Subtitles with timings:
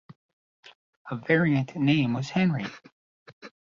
[1.11, 2.65] A variant name was "Henry".